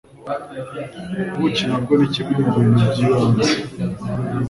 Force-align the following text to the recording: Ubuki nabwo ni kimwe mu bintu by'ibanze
Ubuki 1.35 1.63
nabwo 1.69 1.93
ni 1.99 2.07
kimwe 2.13 2.35
mu 2.47 2.51
bintu 2.63 2.83
by'ibanze 2.91 3.51